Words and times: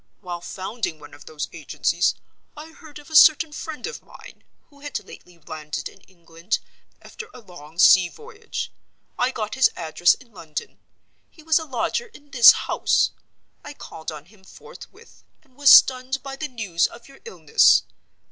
While 0.19 0.41
founding 0.41 0.97
one 0.99 1.13
of 1.13 1.25
those 1.27 1.47
Agencies, 1.53 2.15
I 2.57 2.71
heard 2.71 2.97
of 2.97 3.11
a 3.11 3.15
certain 3.15 3.51
friend 3.51 3.85
of 3.85 4.01
mine, 4.01 4.43
who 4.71 4.79
had 4.79 4.97
lately 5.05 5.37
landed 5.37 5.87
in 5.87 6.01
England, 6.01 6.57
after 7.03 7.29
a 7.35 7.39
long 7.39 7.77
sea 7.77 8.09
voyage. 8.09 8.71
I 9.19 9.29
got 9.29 9.53
his 9.53 9.69
address 9.75 10.15
in 10.15 10.33
London—he 10.33 11.43
was 11.43 11.59
a 11.59 11.65
lodger 11.65 12.07
in 12.07 12.31
this 12.31 12.51
house. 12.53 13.11
I 13.63 13.75
called 13.75 14.11
on 14.11 14.25
him 14.25 14.43
forthwith, 14.43 15.23
and 15.43 15.55
was 15.55 15.69
stunned 15.69 16.23
by 16.23 16.35
the 16.35 16.47
news 16.47 16.87
of 16.87 17.07
your 17.07 17.19
illness. 17.23 17.83